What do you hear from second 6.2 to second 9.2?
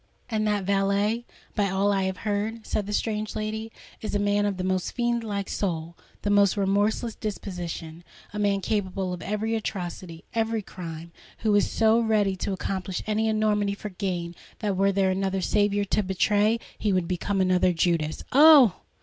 most remorseless disposition,—a man capable